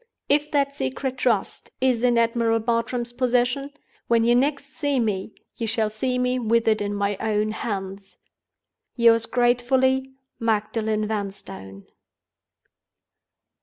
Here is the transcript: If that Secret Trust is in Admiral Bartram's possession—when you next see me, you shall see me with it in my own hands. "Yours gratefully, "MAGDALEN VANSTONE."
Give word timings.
If 0.27 0.49
that 0.49 0.75
Secret 0.75 1.15
Trust 1.19 1.69
is 1.79 2.03
in 2.03 2.17
Admiral 2.17 2.57
Bartram's 2.59 3.13
possession—when 3.13 4.23
you 4.23 4.33
next 4.33 4.73
see 4.73 4.99
me, 4.99 5.35
you 5.57 5.67
shall 5.67 5.91
see 5.91 6.17
me 6.17 6.39
with 6.39 6.67
it 6.67 6.81
in 6.81 6.95
my 6.95 7.17
own 7.17 7.51
hands. 7.51 8.17
"Yours 8.95 9.27
gratefully, 9.27 10.15
"MAGDALEN 10.39 11.05
VANSTONE." 11.07 11.85